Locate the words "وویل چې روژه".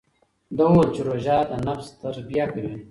0.67-1.37